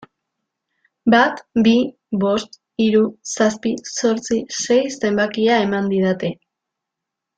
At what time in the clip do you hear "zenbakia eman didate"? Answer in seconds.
5.03-6.33